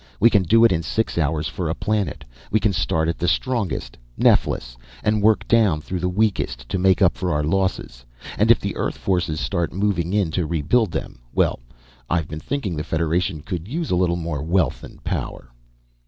"We 0.19 0.31
can 0.31 0.41
do 0.41 0.65
it 0.65 0.71
in 0.71 0.81
six 0.81 1.15
hours 1.19 1.47
for 1.47 1.69
a 1.69 1.75
planet 1.75 2.25
we 2.49 2.59
can 2.59 2.73
start 2.73 3.07
at 3.07 3.19
the 3.19 3.27
strongest, 3.27 3.99
Neflis, 4.17 4.75
and 5.03 5.21
work 5.21 5.47
down 5.47 5.79
through 5.79 5.99
the 5.99 6.09
weakest, 6.09 6.67
to 6.69 6.79
make 6.79 7.03
up 7.03 7.15
for 7.15 7.31
our 7.31 7.43
losses. 7.43 8.03
And 8.39 8.49
if 8.49 8.59
the 8.59 8.75
Earth 8.77 8.97
forces 8.97 9.39
start 9.39 9.71
moving 9.71 10.11
in 10.11 10.31
to 10.31 10.47
rebuild 10.47 10.91
them 10.91 11.19
well, 11.35 11.59
I've 12.09 12.27
been 12.27 12.39
thinking 12.39 12.75
the 12.75 12.83
Federation 12.83 13.41
could 13.41 13.67
use 13.67 13.91
a 13.91 13.95
little 13.95 14.15
more 14.15 14.41
wealth 14.41 14.83
and 14.83 15.03
power!" 15.03 15.53